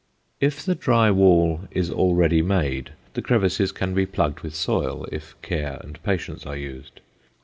If 0.39 0.65
the 0.65 0.73
dry 0.73 1.11
wall 1.11 1.65
is 1.69 1.91
already 1.91 2.41
made, 2.41 2.93
the 3.13 3.21
crevices 3.21 3.71
can 3.71 3.93
be 3.93 4.07
plugged 4.07 4.39
with 4.39 4.55
soil 4.55 5.05
if 5.11 5.39
care 5.43 5.77
and 5.83 6.01
patience 6.01 6.43
are 6.43 6.57
used. 6.57 7.01